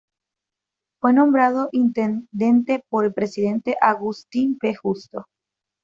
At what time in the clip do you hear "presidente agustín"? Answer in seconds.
3.13-4.57